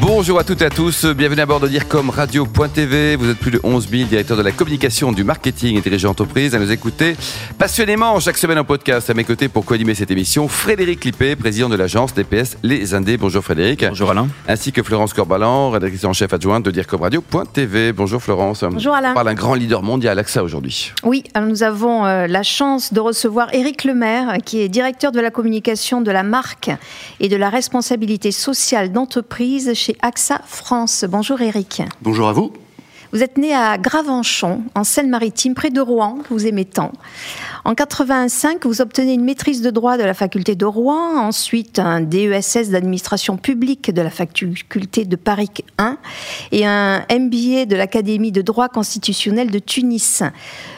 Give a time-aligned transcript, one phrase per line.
[0.00, 3.16] Bonjour à toutes et à tous, bienvenue à bord de DIRCOM Radio.tv.
[3.16, 6.54] Vous êtes plus de 11 000 directeurs de la communication, du marketing et dirigeants d'entreprise
[6.54, 7.16] à nous écouter
[7.58, 9.10] passionnément chaque semaine en podcast.
[9.10, 13.16] À mes côtés pour co-animer cette émission, Frédéric Clippé, président de l'agence TPS Les Indés.
[13.16, 13.84] Bonjour Frédéric.
[13.86, 14.28] Bonjour Alain.
[14.48, 17.92] Ainsi que Florence Corbalan, rédactrice en chef adjointe de DIRCOM Radio.tv.
[17.92, 18.64] Bonjour Florence.
[18.64, 19.10] Bonjour Alain.
[19.10, 20.92] On parle d'un grand leader mondial, AXA aujourd'hui.
[21.04, 25.20] Oui, alors nous avons euh, la chance de recevoir Éric Lemaire, qui est directeur de
[25.20, 26.70] la communication de la marque
[27.20, 31.04] et de la responsabilité sociale d'entreprise chez AXA France.
[31.08, 31.82] Bonjour Éric.
[32.02, 32.52] Bonjour à vous.
[33.12, 36.92] Vous êtes né à Gravenchon, en Seine-Maritime, près de Rouen, vous aimez tant.
[37.64, 42.00] En 85, vous obtenez une maîtrise de droit de la faculté de Rouen, ensuite un
[42.00, 45.98] DESS d'administration publique de la faculté de Paris 1
[46.52, 50.22] et un MBA de l'Académie de droit constitutionnel de Tunis.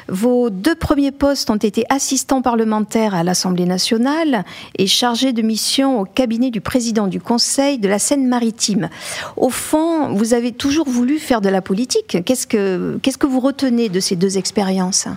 [0.09, 4.45] Vos deux premiers postes ont été assistant parlementaire à l'Assemblée nationale
[4.77, 8.91] et chargé de mission au cabinet du président du Conseil de la Seine-Maritime.
[9.39, 12.19] Au fond, vous avez toujours voulu faire de la politique.
[12.25, 15.09] Qu'est-ce que, qu'est-ce que vous retenez de ces deux expériences?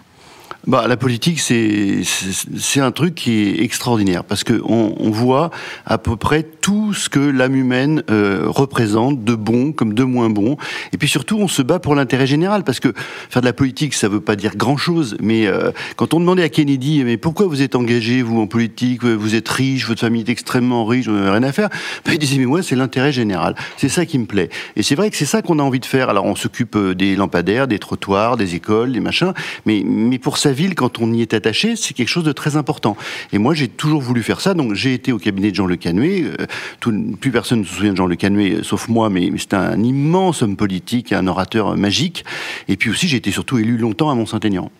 [0.67, 5.49] Bah, la politique, c'est un truc qui est extraordinaire parce que on, voit
[5.85, 10.29] à peu près tout ce que l'âme humaine euh, représente, de bon comme de moins
[10.29, 10.57] bon.
[10.91, 12.93] Et puis surtout, on se bat pour l'intérêt général parce que
[13.29, 15.15] faire de la politique, ça veut pas dire grand chose.
[15.21, 19.03] Mais euh, quand on demandait à Kennedy, mais pourquoi vous êtes engagé vous en politique?
[19.05, 21.69] Vous êtes riche, votre famille est extrêmement riche, vous n'avez rien à faire?
[22.05, 23.55] Bah, il disait mais moi, c'est l'intérêt général.
[23.77, 24.49] C'est ça qui me plaît.
[24.75, 26.09] Et c'est vrai que c'est ça qu'on a envie de faire.
[26.09, 29.33] Alors on s'occupe euh, des lampadaires, des trottoirs, des écoles, des machins.
[29.65, 32.57] Mais mais pour sa ville, quand on y est attaché, c'est quelque chose de très
[32.57, 32.97] important.
[33.31, 34.53] Et moi, j'ai toujours voulu faire ça.
[34.53, 36.23] Donc, j'ai été au cabinet de Jean Le Canuet.
[36.23, 36.91] Euh,
[37.21, 39.53] plus personne ne se souvient de Jean Le Canuet, euh, sauf moi, mais, mais c'est
[39.53, 42.25] un immense homme politique, un orateur magique.
[42.67, 44.71] Et puis aussi, j'ai été surtout élu longtemps à Mont-Saint-Aignan.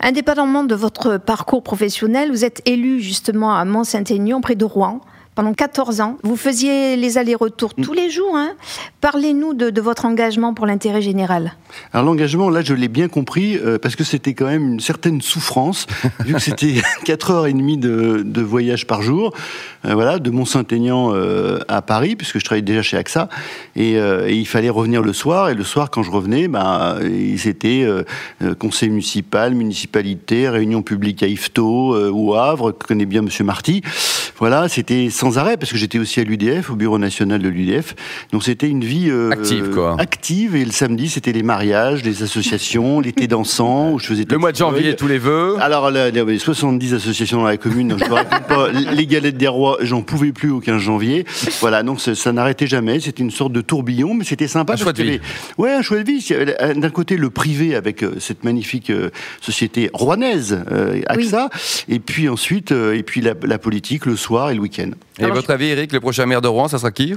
[0.00, 5.00] Indépendamment de votre parcours professionnel, vous êtes élu justement à Mont-Saint-Aignan, près de Rouen
[5.36, 6.16] pendant 14 ans.
[6.24, 8.34] Vous faisiez les allers-retours tous les jours.
[8.34, 8.54] Hein.
[9.02, 11.52] Parlez-nous de, de, votre engagement pour l'intérêt général.
[11.92, 15.20] Alors l'engagement, là, je l'ai bien compris, euh, parce que c'était quand même une certaine
[15.20, 15.86] souffrance,
[16.24, 19.34] vu que c'était 4h30 de, de voyage par jour,
[19.84, 23.28] euh, voilà, de Mont-Saint-Aignan euh, à Paris, puisque je travaillais déjà chez AXA,
[23.76, 26.98] et, et, il fallait revenir le soir, et le soir, quand je revenais, ben,
[27.36, 27.86] c'était
[28.58, 33.82] conseil municipal, municipalité, réunion publique à Yvetot ou Havre, que connaît bien Monsieur Marty.
[34.38, 37.94] Voilà, c'était sans arrêt parce que j'étais aussi à l'UDF, au bureau national de l'UDF.
[38.32, 39.96] Donc c'était une vie euh, active, quoi.
[39.98, 40.56] Active.
[40.56, 44.24] Et le samedi, c'était les mariages, les associations, l'été dansant où je faisais.
[44.28, 45.56] Le mois de janvier, tous les vœux.
[45.60, 47.88] Alors, il y avait 70 associations dans la commune.
[47.88, 48.68] Donc je ne pas.
[48.92, 51.24] Les galettes des rois, j'en pouvais plus au 15 janvier.
[51.60, 53.00] Voilà, donc ça, ça n'arrêtait jamais.
[53.00, 54.74] C'était une sorte de tourbillon, mais c'était sympa.
[54.74, 55.20] Un choix de vie.
[55.56, 56.26] Ouais, un choix de vie.
[56.76, 59.10] D'un côté, le privé avec euh, cette magnifique euh,
[59.40, 60.62] société rouennaise,
[61.06, 61.94] AXA, oui.
[61.94, 64.90] et puis ensuite, et puis la, la politique le soir et le week-end.
[65.18, 67.14] Et Alors, votre avis, Eric, le prochain maire de Rouen, ça sera qui?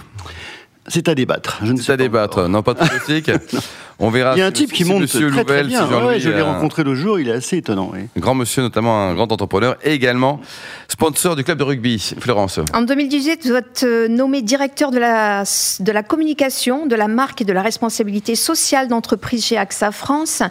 [0.88, 1.60] C'est à débattre.
[1.78, 2.48] C'est à débattre.
[2.48, 3.32] Non, pas de politique.
[4.02, 4.34] On verra.
[4.36, 5.88] Il y a un type qui monte monsieur très, très Louvel, bien.
[5.88, 7.92] si ouais, je l'ai rencontré le jour, il est assez étonnant.
[7.94, 8.00] Oui.
[8.18, 10.40] Grand monsieur, notamment un grand entrepreneur et également
[10.88, 12.14] sponsor du club de rugby.
[12.20, 12.60] Florence.
[12.74, 15.44] En 2018, vous êtes nommé directeur de la,
[15.80, 20.44] de la communication, de la marque et de la responsabilité sociale d'entreprise chez AXA France.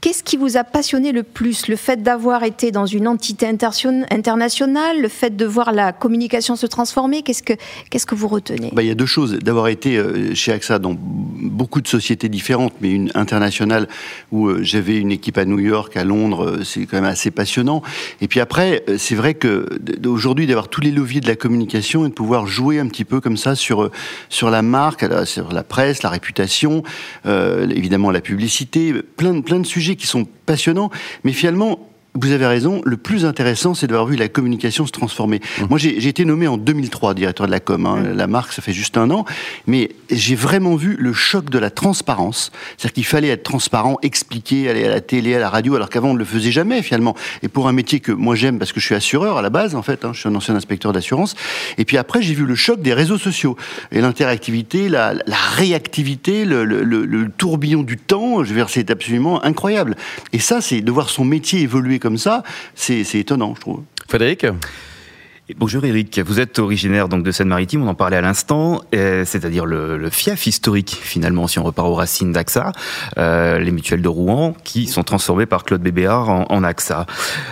[0.00, 1.68] Qu'est-ce qui vous a passionné le plus?
[1.68, 6.66] Le fait d'avoir été dans une entité internationale, le fait de voir la communication se
[6.66, 7.52] transformer, qu'est-ce que,
[7.90, 8.70] qu'est-ce que vous retenez?
[8.72, 9.38] Bah, Il y a deux choses.
[9.38, 10.00] D'avoir été
[10.34, 13.88] chez AXA dans beaucoup de sociétés différentes, mais une internationale
[14.30, 17.82] où j'avais une équipe à New York, à Londres, c'est quand même assez passionnant.
[18.20, 19.66] Et puis après, c'est vrai que
[20.06, 23.20] aujourd'hui d'avoir tous les leviers de la communication et de pouvoir jouer un petit peu
[23.20, 23.90] comme ça sur
[24.28, 26.82] sur la marque, sur la presse, la réputation,
[27.26, 30.90] euh, évidemment la publicité, plein de plein de sujets qui sont passionnants,
[31.24, 35.40] mais finalement vous avez raison, le plus intéressant, c'est d'avoir vu la communication se transformer.
[35.40, 35.64] Mmh.
[35.70, 37.86] Moi, j'ai été nommé en 2003 directeur de la com.
[37.86, 37.96] Hein.
[37.96, 38.16] Mmh.
[38.16, 39.24] La marque, ça fait juste un an.
[39.66, 42.52] Mais j'ai vraiment vu le choc de la transparence.
[42.76, 46.10] C'est-à-dire qu'il fallait être transparent, expliquer, aller à la télé, à la radio, alors qu'avant,
[46.10, 47.16] on ne le faisait jamais, finalement.
[47.42, 49.74] Et pour un métier que moi, j'aime, parce que je suis assureur à la base,
[49.74, 51.34] en fait, hein, je suis un ancien inspecteur d'assurance.
[51.78, 53.56] Et puis après, j'ai vu le choc des réseaux sociaux.
[53.90, 58.68] Et l'interactivité, la, la, réactivité, le, le, le, le, tourbillon du temps, je veux dire,
[58.68, 59.96] c'est absolument incroyable.
[60.34, 62.42] Et ça, c'est de voir son métier évoluer comme ça,
[62.74, 63.82] c'est étonnant, je trouve.
[64.08, 64.46] Frédéric
[65.58, 69.66] Bonjour Eric, vous êtes originaire donc de Seine-Maritime, on en parlait à l'instant, euh, c'est-à-dire
[69.66, 72.72] le, le, fief historique finalement, si on repart aux racines d'AXA,
[73.18, 77.06] euh, les mutuelles de Rouen qui sont transformées par Claude Bébéard en, en AXA.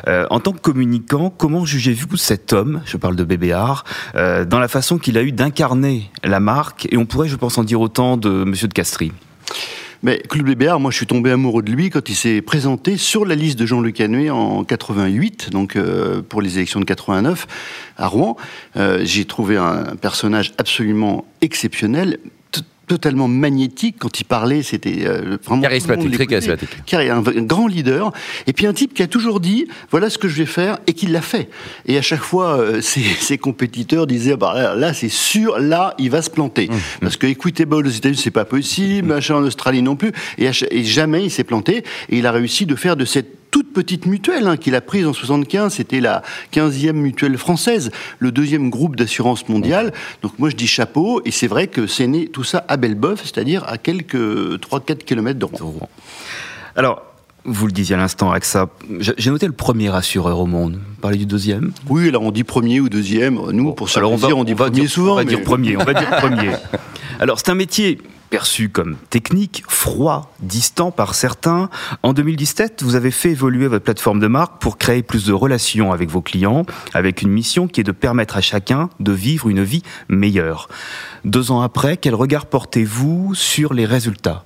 [0.08, 4.60] Euh, en tant que communicant, comment jugez-vous cet homme, je parle de Bébéard, euh, dans
[4.60, 7.80] la façon qu'il a eu d'incarner la marque, et on pourrait je pense en dire
[7.80, 9.12] autant de Monsieur de Castries?
[10.02, 13.34] Mais Claude moi je suis tombé amoureux de lui quand il s'est présenté sur la
[13.34, 17.46] liste de Jean-Luc Canuet en 88, donc euh, pour les élections de 89
[17.98, 18.36] à Rouen.
[18.76, 22.18] Euh, J'ai trouvé un personnage absolument exceptionnel,
[22.90, 26.70] totalement magnétique quand il parlait, c'était euh, vraiment charismatique, très charismatique.
[26.92, 28.12] Un, un grand leader,
[28.48, 30.92] et puis un type qui a toujours dit voilà ce que je vais faire et
[30.92, 31.50] qui l'a fait.
[31.86, 36.10] Et à chaque fois, euh, ses, ses, compétiteurs disaient bah là, c'est sûr, là il
[36.10, 37.00] va se planter mmh.
[37.00, 40.82] parce que Equitable aux États-Unis c'est pas possible, machin en Australie non plus, et, et
[40.82, 41.84] jamais il s'est planté.
[42.08, 45.06] Et il a réussi de faire de cette toute petite mutuelle hein, qu'il a prise
[45.06, 45.74] en 75.
[45.74, 49.92] C'était la 15e mutuelle française, le deuxième groupe d'assurance mondiale.
[50.22, 53.22] Donc moi je dis chapeau, et c'est vrai que c'est né tout ça à Belbeuf,
[53.24, 55.88] c'est-à-dire à quelques 3-4 km de Rouen.
[56.76, 57.02] Alors,
[57.44, 58.68] vous le disiez à l'instant, AXA.
[58.98, 60.74] J'ai noté le premier assureur au monde.
[60.74, 63.40] Vous parlez du deuxième Oui, alors on dit premier ou deuxième.
[63.50, 65.12] Nous, pour alors on, va, on dit on dire, souvent.
[65.12, 65.76] On va dire premier.
[65.76, 66.50] On va dire premier.
[67.20, 67.98] Alors, c'est un métier
[68.30, 71.68] perçu comme technique, froid, distant par certains.
[72.02, 75.92] En 2017, vous avez fait évoluer votre plateforme de marque pour créer plus de relations
[75.92, 79.62] avec vos clients, avec une mission qui est de permettre à chacun de vivre une
[79.62, 80.68] vie meilleure.
[81.24, 84.44] Deux ans après, quel regard portez-vous sur les résultats?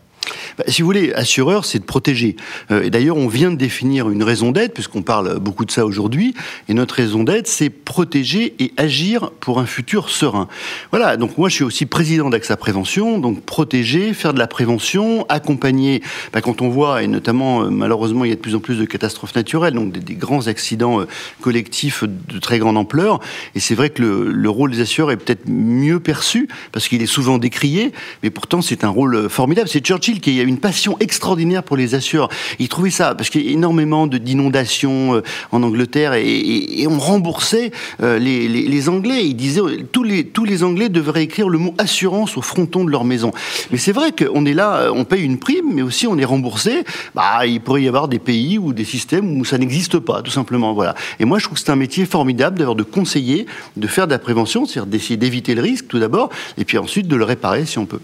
[0.58, 2.36] Bah, si vous voulez, assureur, c'est de protéger.
[2.70, 5.84] Euh, et d'ailleurs, on vient de définir une raison d'être, puisqu'on parle beaucoup de ça
[5.84, 6.34] aujourd'hui.
[6.68, 10.48] Et notre raison d'être, c'est protéger et agir pour un futur serein.
[10.90, 11.16] Voilà.
[11.16, 13.18] Donc moi, je suis aussi président d'AXA Prévention.
[13.18, 16.02] Donc protéger, faire de la prévention, accompagner.
[16.32, 18.78] Bah, quand on voit, et notamment euh, malheureusement, il y a de plus en plus
[18.78, 21.06] de catastrophes naturelles, donc des, grands accidents euh,
[21.40, 23.20] collectifs de très grande ampleur.
[23.54, 27.02] Et c'est vrai que le, le rôle des assureurs est peut-être mieux perçu parce qu'il
[27.02, 27.92] est souvent décrié,
[28.22, 29.68] mais pourtant c'est un rôle formidable.
[29.68, 32.28] C'est Churchill qui a une passion extraordinaire pour les assureurs.
[32.58, 35.22] Il trouvait ça, parce qu'il y a énormément d'inondations euh,
[35.52, 37.72] en Angleterre, et, on remboursait
[38.02, 39.24] euh, les, Anglais.
[39.24, 39.60] Il disait,
[39.90, 43.32] tous les, tous les Anglais devraient écrire le mot assurance au fronton de leur maison.
[43.70, 46.24] Mais c'est vrai qu'on est là, euh, on paye une prime, mais aussi on est
[46.24, 46.84] remboursé.
[47.14, 50.30] Bah, il pourrait y avoir des pays ou des systèmes où ça n'existe pas, tout
[50.30, 50.74] simplement.
[50.74, 50.94] Voilà.
[51.20, 53.46] Et moi, je trouve que c'est un métier formidable d'avoir de conseiller,
[53.76, 56.28] de faire de la prévention, c'est-à-dire d'essayer d'éviter le risque, tout d'abord,
[56.58, 58.00] et puis ensuite de le réparer si on peut.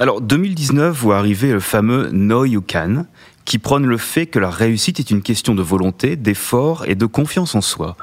[0.00, 3.06] Alors, 2019, vous arrivez le fameux Know You Can,
[3.44, 7.04] qui prône le fait que la réussite est une question de volonté, d'effort et de
[7.04, 7.96] confiance en soi.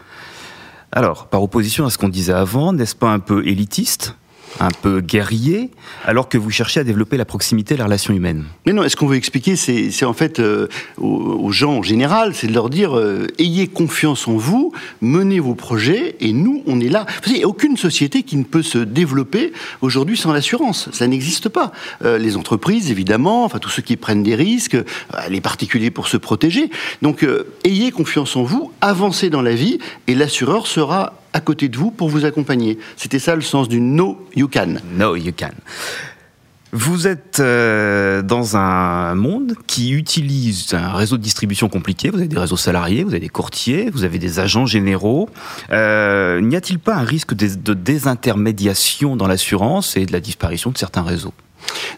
[0.92, 4.18] Alors, par opposition à ce qu'on disait avant, n'est-ce pas un peu élitiste?
[4.60, 5.70] Un peu guerrier,
[6.06, 8.46] alors que vous cherchez à développer la proximité la relation humaine.
[8.66, 12.48] Mais non, est-ce qu'on veut expliquer C'est en fait euh, aux, gens en général, c'est
[12.48, 14.72] de leur dire euh, ayez confiance en vous,
[15.02, 17.06] menez vos projets, et nous, on est là.
[17.28, 20.90] Il n'y a aucune société qui ne peut se développer aujourd'hui sans l'assurance.
[20.92, 21.72] Ça n'existe pas.
[22.04, 24.78] Euh, les entreprises, évidemment, enfin tous ceux qui prennent des risques,
[25.30, 26.70] les particuliers pour se protéger.
[27.02, 27.26] Donc,
[27.64, 31.92] ayez confiance en vous, avancez dans la vie, et l'assureur sera à côté de vous
[31.92, 32.80] pour vous accompagner.
[32.96, 34.76] C'était ça le sens du No You Can.
[34.98, 35.52] No You Can.
[36.72, 42.10] Vous êtes euh, dans un monde qui utilise un réseau de distribution compliqué.
[42.10, 45.30] Vous avez des réseaux salariés, vous avez des courtiers, vous avez des agents généraux.
[45.72, 50.78] Euh, n'y a-t-il pas un risque de désintermédiation dans l'assurance et de la disparition de
[50.78, 51.34] certains réseaux?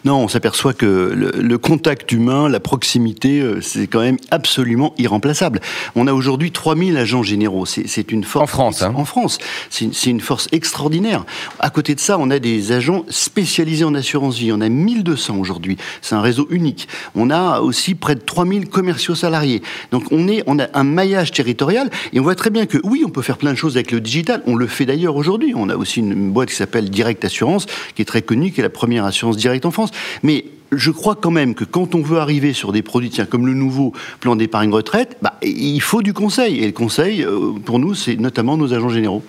[0.04, 5.60] Non, on s'aperçoit que le, contact humain, la proximité, euh, c'est quand même absolument irremplaçable.
[5.96, 7.66] On a aujourd'hui 3000 agents généraux.
[7.66, 8.44] C'est une force.
[8.44, 8.92] En France, hein.
[8.94, 9.38] En France.
[9.70, 11.24] C'est une force extraordinaire.
[11.58, 14.52] À côté de ça, on a des agents spécialisés en assurance vie.
[14.52, 15.76] On a 1200 aujourd'hui.
[16.00, 16.88] C'est un réseau unique.
[17.14, 19.62] On a aussi près de 3000 commerciaux salariés.
[19.90, 23.02] Donc on, est, on a un maillage territorial et on voit très bien que oui,
[23.04, 24.42] on peut faire plein de choses avec le digital.
[24.46, 25.52] On le fait d'ailleurs aujourd'hui.
[25.56, 28.62] On a aussi une boîte qui s'appelle Direct Assurance, qui est très connue, qui est
[28.62, 29.90] la première assurance directe en France.
[30.22, 33.46] Mais je crois quand même que quand on veut arriver sur des produits tiens, comme
[33.46, 36.58] le nouveau plan d'épargne retraite, bah, il faut du conseil.
[36.58, 39.22] Et le conseil, euh, pour nous, c'est notamment nos agents généraux.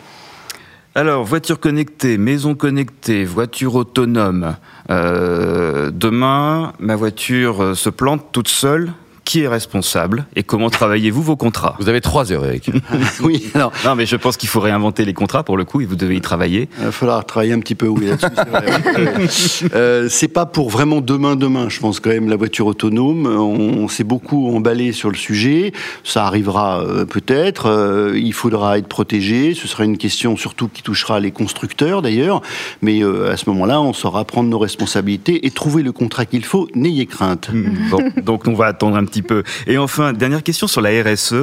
[0.95, 4.55] Alors, voiture connectée, maison connectée, voiture autonome.
[4.89, 8.91] Euh, demain, ma voiture euh, se plante toute seule?
[9.29, 12.71] Qui est responsable et comment travaillez-vous vos contrats Vous avez trois heures, Eric.
[13.21, 13.71] oui, alors.
[13.86, 16.15] Non, mais je pense qu'il faut réinventer les contrats pour le coup et vous devez
[16.15, 16.67] y travailler.
[16.79, 19.67] Il va falloir travailler un petit peu, oui, là-dessus.
[19.75, 21.69] euh, c'est pas pour vraiment demain, demain.
[21.69, 23.27] Je pense quand même la voiture autonome.
[23.27, 25.74] On, s'est beaucoup emballé sur le sujet.
[26.03, 27.67] Ça arrivera euh, peut-être.
[27.67, 29.53] Euh, il faudra être protégé.
[29.53, 32.41] Ce sera une question surtout qui touchera les constructeurs d'ailleurs.
[32.81, 36.45] Mais euh, à ce moment-là, on saura prendre nos responsabilités et trouver le contrat qu'il
[36.45, 36.67] faut.
[36.74, 37.51] N'ayez crainte.
[37.91, 39.43] Bon, donc on va attendre un petit peu.
[39.67, 41.33] Et enfin, dernière question sur la RSE.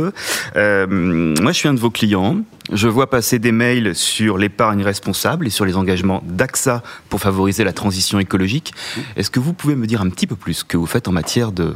[0.56, 2.38] Euh, moi, je suis un de vos clients.
[2.72, 7.62] Je vois passer des mails sur l'épargne responsable et sur les engagements d'AXA pour favoriser
[7.64, 8.72] la transition écologique.
[9.16, 11.12] Est-ce que vous pouvez me dire un petit peu plus ce que vous faites en
[11.12, 11.74] matière de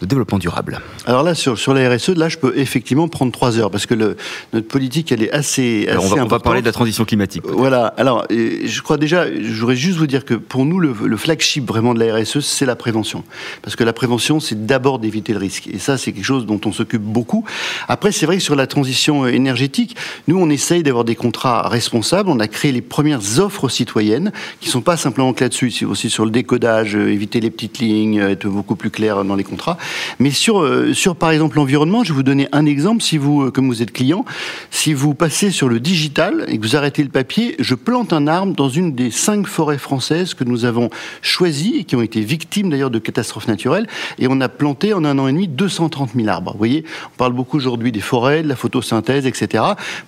[0.00, 0.80] de développement durable.
[1.06, 3.94] Alors là, sur, sur la RSE, là, je peux effectivement prendre trois heures parce que
[3.94, 4.16] le,
[4.52, 7.04] notre politique, elle est assez, Alors, assez on, va, on va parler de la transition
[7.04, 7.42] climatique.
[7.46, 7.94] Voilà.
[7.96, 11.66] Alors, je crois déjà, je voudrais juste vous dire que pour nous, le, le flagship
[11.66, 13.24] vraiment de la RSE, c'est la prévention.
[13.62, 15.68] Parce que la prévention, c'est d'abord d'éviter le risque.
[15.68, 17.44] Et ça, c'est quelque chose dont on s'occupe beaucoup.
[17.88, 19.96] Après, c'est vrai que sur la transition énergétique,
[20.28, 22.28] nous, on essaye d'avoir des contrats responsables.
[22.28, 26.10] On a créé les premières offres citoyennes qui sont pas simplement que là-dessus, c'est aussi
[26.10, 29.44] sur le décodage, euh, éviter les petites lignes, euh, être beaucoup plus clair dans les
[29.44, 29.78] contrats.
[30.18, 33.02] Mais sur, euh, sur par exemple l'environnement, je vais vous donner un exemple.
[33.02, 34.24] Si vous, euh, comme vous êtes client,
[34.70, 38.26] si vous passez sur le digital et que vous arrêtez le papier, je plante un
[38.26, 40.90] arbre dans une des cinq forêts françaises que nous avons
[41.22, 43.86] choisies et qui ont été victimes d'ailleurs de catastrophes naturelles.
[44.18, 46.52] Et on a planté en un an et demi 230 000 arbres.
[46.52, 49.64] Vous voyez, on parle beaucoup aujourd'hui des forêts, de la photosynthèse, etc.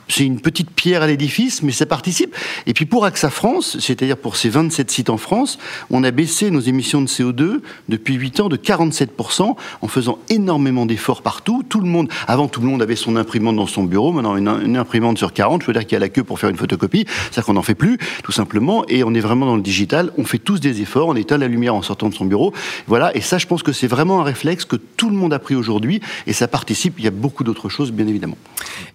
[0.08, 2.34] C'est une petite pierre à l'édifice, mais ça participe.
[2.66, 5.58] Et puis pour AXA France, c'est-à-dire pour ces 27 sites en France,
[5.90, 10.86] on a baissé nos émissions de CO2 depuis 8 ans de 47% en faisant énormément
[10.86, 11.62] d'efforts partout.
[11.68, 14.76] Tout le monde, avant tout le monde avait son imprimante dans son bureau, maintenant une,
[14.76, 17.06] imprimante sur 40, je veux dire qu'il y a la queue pour faire une photocopie,
[17.08, 20.24] c'est-à-dire qu'on n'en fait plus, tout simplement, et on est vraiment dans le digital, on
[20.24, 22.52] fait tous des efforts, on éteint la lumière en sortant de son bureau,
[22.86, 25.38] voilà, et ça je pense que c'est vraiment un réflexe que tout le monde a
[25.38, 28.38] pris aujourd'hui, et ça participe, il y a beaucoup d'autres choses bien évidemment.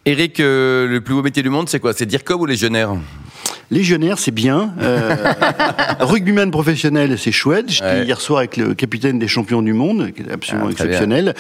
[0.06, 1.94] Eric, euh, le plus beau métier du monde, c'est quoi?
[1.94, 2.96] C'est DIRCOM ou légionnaire?
[3.72, 4.74] Légionnaire, c'est bien.
[4.82, 5.16] Euh,
[6.00, 7.66] rugbyman professionnel, c'est chouette.
[7.70, 8.06] J'étais Ouais.
[8.06, 11.34] hier soir avec le capitaine des champions du monde, qui est absolument Ah, exceptionnel.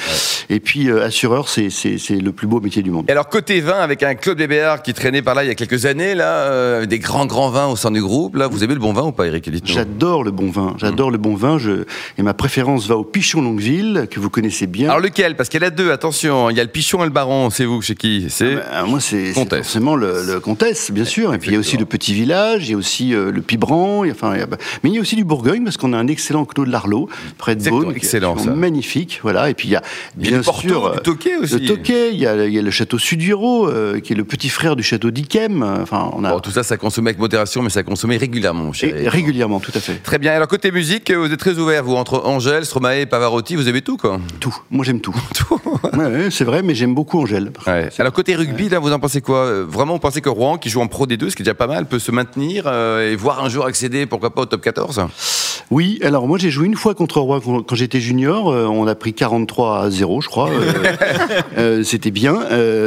[0.49, 1.69] Et puis, euh, assureur, c'est
[2.09, 3.05] le plus beau métier du monde.
[3.07, 5.55] Et alors côté vin, avec un Claude Bébéard qui traînait par là il y a
[5.55, 8.35] quelques années, là, euh, des grands grands vins au sein du groupe.
[8.35, 9.49] Là, vous aimez le bon vin ou pas, Eric.
[9.65, 10.75] J'adore le bon vin.
[10.77, 11.57] J'adore le bon vin.
[11.57, 11.83] Je...
[12.17, 14.89] Et ma préférence va au Pichon Longueville, que vous connaissez bien.
[14.89, 15.35] Alors lequel?
[15.35, 15.91] Parce qu'il y en a deux.
[15.91, 17.49] Attention, il y a le Pichon et le Baron.
[17.49, 18.27] C'est vous chez qui?
[18.29, 21.33] C'est Euh, moi, c'est forcément le, le Comtesse, bien sûr.
[21.33, 23.41] Et puis il y a aussi le Petit Village, il y a aussi euh, le
[23.41, 24.03] Pibran.
[24.03, 24.47] il y a- Enfin, il y a-
[24.83, 27.09] mais il y a aussi du Bourgogne parce qu'on a un excellent Clos de l'Arlot
[27.37, 29.19] près de Beaune, qui est excellent, magnifique.
[29.23, 29.49] Voilà.
[29.49, 29.81] Et puis il y a
[30.17, 31.59] Il y a bien du Porto, sûr du euh, Tokay aussi.
[31.59, 31.73] Le.
[32.13, 34.75] Il y a, il y a le château Sudiero, euh, qui est le petit frère
[34.75, 35.63] du château d'Yquem.
[35.81, 38.73] Enfin, on a Bon, tout ça, ça consommait avec modération, mais ça consommait régulièrement, mon
[38.73, 39.95] cher et régulièrement, tout à fait.
[40.03, 40.31] Très bien.
[40.33, 43.81] Alors côté musique, vous êtes très ouvert, vous entre Angèle, Stromae et Pavarotti, vous aimez
[43.81, 44.19] tout quoi?
[44.39, 44.55] Tout.
[44.71, 45.15] Moi, j'aime tout.
[45.35, 45.59] Tout.
[45.93, 47.51] Ouais, ouais, c'est vrai, mais j'aime beaucoup Angèle.
[47.67, 47.89] Ouais.
[47.99, 49.37] Alors côté rugby, là, vous en pensez quoi?
[49.45, 51.53] Euh, Vraiment, vous pensez que Rouen, qui joue en Pro D2, ce qui est déjà
[51.55, 54.61] pas mal, peut se maintenir euh, et voir un jour accéder, pourquoi pas au top
[54.61, 55.01] 14
[55.71, 58.49] Oui, alors moi j'ai joué une fois contre Rouen quand, j'étais junior.
[58.51, 60.49] euh, on a pris 43 à 0, je crois.
[61.57, 62.37] euh, C'était bien.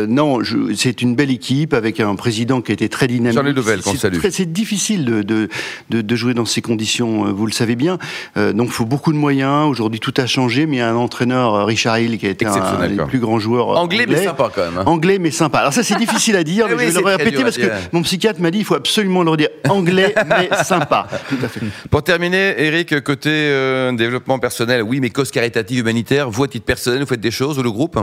[0.08, 0.38] Non,
[0.74, 3.36] c'est une belle équipe avec un président qui était très dynamique.
[3.38, 4.18] Jean-Louis Devel, qu'on salue.
[4.30, 5.48] C'est difficile de, de,
[5.90, 7.98] de, de jouer dans ces conditions, vous le savez bien.
[8.36, 9.66] Euh, donc il faut beaucoup de moyens.
[9.68, 12.44] Aujourd'hui tout a changé, mais il y a un entraîneur, Richard Hill, qui a été
[12.46, 13.68] un, des plus grands joueurs.
[13.78, 14.78] Anglais, mais sympa quand même.
[14.78, 14.84] hein.
[14.86, 15.58] Anglais mais sympa.
[15.58, 17.66] Alors ça c'est difficile à dire, Eh mais oui, je vais le répéter parce que
[17.92, 19.48] mon psychiatre m'a dit il faut absolument le redire.
[19.68, 21.06] Anglais mais sympa.
[21.28, 21.60] Tout à fait.
[21.90, 26.66] Pour terminer, Eric, côté euh, développement personnel, oui, mais cause caritative humanitaire, vous à titre
[26.66, 27.98] personnel, vous faites des choses ou le groupe?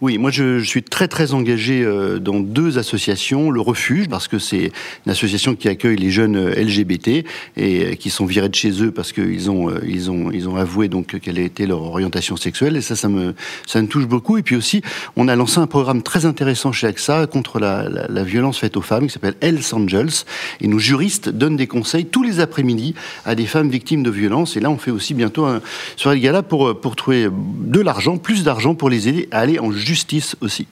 [0.00, 3.50] Oui, moi je, je suis très très engagé euh, dans deux associations.
[3.50, 4.72] Le Refuge, parce que c'est
[5.06, 7.24] une association qui accueille les jeunes euh, LGBT et
[7.56, 10.88] euh, qui sont virés de chez eux parce qu'ils ont, ils ont, ils ont avoué
[10.88, 12.76] donc quelle été leur orientation sexuelle.
[12.76, 13.34] Et ça, ça me,
[13.66, 14.38] ça me touche beaucoup.
[14.38, 14.82] Et puis aussi,
[15.16, 18.82] on a lancé un programme très intéressant chez AXA contre la, la, violence faite aux
[18.82, 20.24] femmes qui s'appelle Hells Angels.
[20.60, 24.56] Et nos juristes donnent des conseils tous les après-midi à des femmes victimes de violences.
[24.56, 25.60] Et là, on fait aussi bientôt un
[25.96, 29.58] soirée de gala pour, pour trouver de l'argent, plus d'argent pour les aider à aller
[29.58, 30.66] en justice aussi.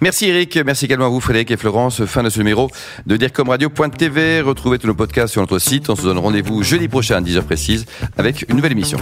[0.00, 2.04] Merci Eric, merci également à vous Frédéric et Florence.
[2.04, 2.70] Fin de ce numéro
[3.06, 4.40] de DIRCOMRadio.tv.
[4.42, 5.88] Retrouvez tous nos podcasts sur notre site.
[5.90, 7.86] On se donne rendez-vous jeudi prochain à 10h précise
[8.16, 8.98] avec une nouvelle émission.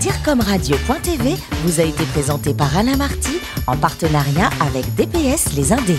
[0.00, 1.34] Direcomradio.tv
[1.64, 5.98] vous a été présenté par Alain Marty en partenariat avec DPS Les Indés.